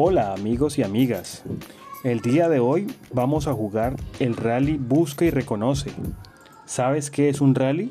[0.00, 1.42] Hola amigos y amigas.
[2.04, 5.90] El día de hoy vamos a jugar el rally Busca y Reconoce.
[6.66, 7.90] ¿Sabes qué es un rally?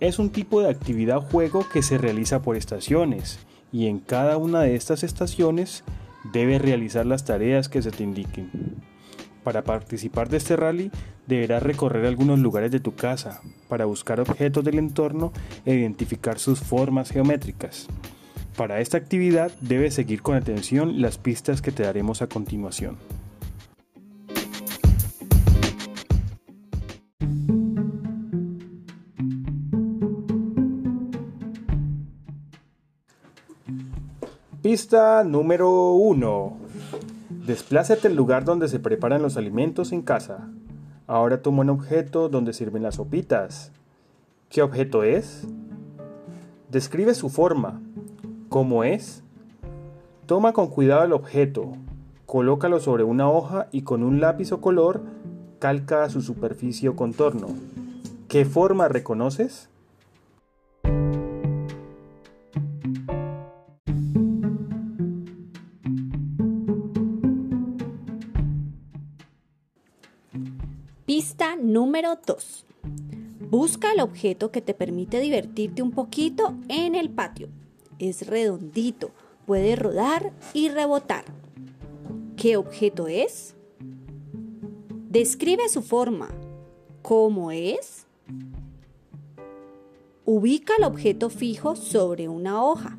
[0.00, 3.40] Es un tipo de actividad o juego que se realiza por estaciones
[3.72, 5.84] y en cada una de estas estaciones
[6.32, 8.50] debes realizar las tareas que se te indiquen.
[9.44, 10.90] Para participar de este rally
[11.26, 15.30] deberás recorrer algunos lugares de tu casa para buscar objetos del entorno
[15.66, 17.86] e identificar sus formas geométricas.
[18.56, 22.98] Para esta actividad debes seguir con atención las pistas que te daremos a continuación.
[34.62, 36.56] Pista número 1.
[37.46, 40.48] Desplácate al lugar donde se preparan los alimentos en casa.
[41.06, 43.72] Ahora toma un objeto donde sirven las sopitas.
[44.50, 45.48] ¿Qué objeto es?
[46.70, 47.80] Describe su forma,
[48.52, 49.22] ¿Cómo es?
[50.26, 51.72] Toma con cuidado el objeto,
[52.26, 55.00] colócalo sobre una hoja y con un lápiz o color
[55.58, 57.46] calca su superficie o contorno.
[58.28, 59.70] ¿Qué forma reconoces?
[71.06, 72.66] Pista número 2.
[73.48, 77.48] Busca el objeto que te permite divertirte un poquito en el patio
[78.08, 79.10] es redondito,
[79.46, 81.24] puede rodar y rebotar.
[82.36, 83.54] ¿Qué objeto es?
[85.10, 86.28] Describe su forma.
[87.02, 88.06] ¿Cómo es?
[90.24, 92.98] Ubica el objeto fijo sobre una hoja.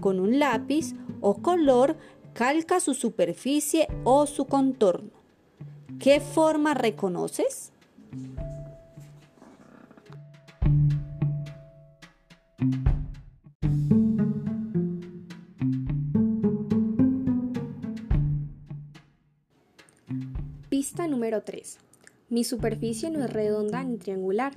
[0.00, 1.96] Con un lápiz o color
[2.32, 5.10] calca su superficie o su contorno.
[5.98, 7.72] ¿Qué forma reconoces?
[20.80, 21.76] Pista número 3.
[22.30, 24.54] Mi superficie no es redonda ni triangular.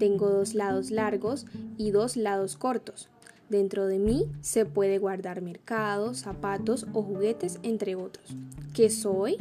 [0.00, 3.08] Tengo dos lados largos y dos lados cortos.
[3.48, 8.34] Dentro de mí se puede guardar mercados, zapatos o juguetes, entre otros.
[8.74, 9.36] ¿Qué soy?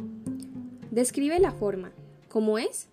[0.91, 1.91] Describe la forma.
[2.29, 2.90] ¿Cómo es?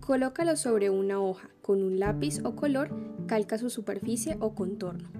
[0.00, 1.50] Colócalo sobre una hoja.
[1.60, 2.88] Con un lápiz o color
[3.26, 5.10] calca su superficie o contorno.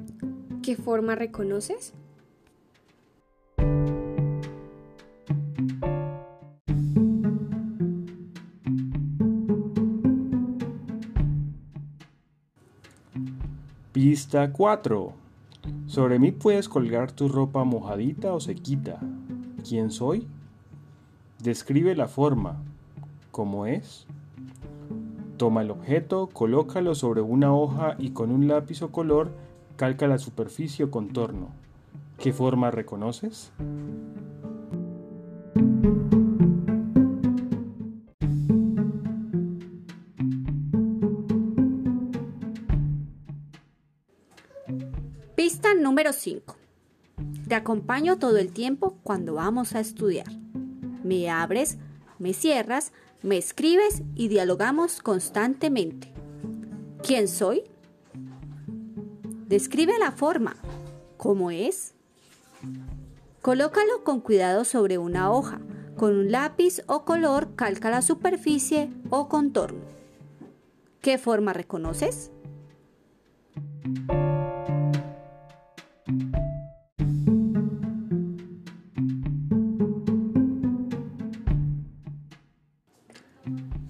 [0.62, 1.92] ¿Qué forma reconoces?
[13.92, 15.12] Pista 4.
[15.86, 19.00] Sobre mí puedes colgar tu ropa mojadita o sequita.
[19.68, 20.26] ¿Quién soy?
[21.42, 22.56] Describe la forma.
[23.30, 24.06] ¿Cómo es?
[25.36, 29.32] Toma el objeto, colócalo sobre una hoja y con un lápiz o color
[29.76, 31.48] calca la superficie o contorno.
[32.18, 33.52] ¿Qué forma reconoces?
[45.42, 46.54] Pista número 5.
[47.48, 50.28] Te acompaño todo el tiempo cuando vamos a estudiar.
[51.02, 51.78] Me abres,
[52.20, 52.92] me cierras,
[53.22, 56.12] me escribes y dialogamos constantemente.
[57.02, 57.64] ¿Quién soy?
[59.48, 60.54] Describe la forma.
[61.16, 61.94] ¿Cómo es?
[63.40, 65.60] Colócalo con cuidado sobre una hoja.
[65.96, 69.82] Con un lápiz o color calca la superficie o contorno.
[71.00, 72.30] ¿Qué forma reconoces?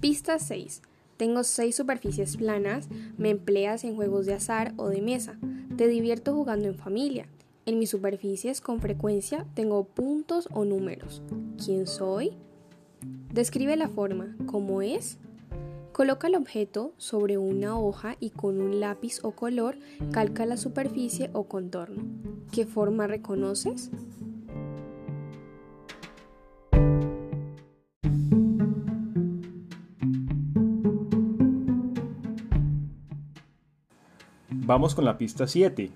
[0.02, 0.82] Pista 6.
[1.16, 5.38] Tengo seis superficies planas, me empleas en juegos de azar o de mesa,
[5.76, 7.28] te divierto jugando en familia.
[7.66, 11.22] En mis superficies con frecuencia tengo puntos o números.
[11.64, 12.32] ¿Quién soy?
[13.32, 14.34] Describe la forma.
[14.46, 15.18] ¿Cómo es?
[15.92, 19.78] Coloca el objeto sobre una hoja y con un lápiz o color
[20.10, 22.02] calca la superficie o contorno.
[22.50, 23.92] ¿Qué forma reconoces?
[34.72, 35.90] Vamos con la pista 7.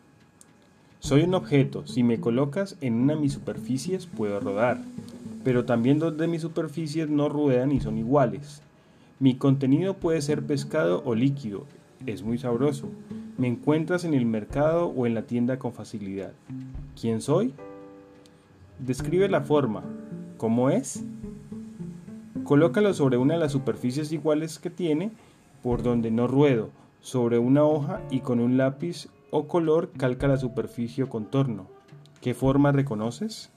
[1.00, 4.82] Soy un objeto, si me colocas en una de mis superficies puedo rodar,
[5.44, 8.60] pero también dos de mis superficies no ruedan y son iguales.
[9.18, 11.64] Mi contenido puede ser pescado o líquido,
[12.04, 12.90] es muy sabroso.
[13.38, 16.32] Me encuentras en el mercado o en la tienda con facilidad.
[17.00, 17.54] ¿Quién soy?
[18.78, 19.84] Describe la forma.
[20.36, 21.02] ¿Cómo es?
[22.44, 25.12] Colócalo sobre una de las superficies iguales que tiene,
[25.62, 26.68] por donde no ruedo,
[27.06, 31.68] sobre una hoja y con un lápiz o color calca la superficie o contorno.
[32.20, 33.52] ¿Qué forma reconoces?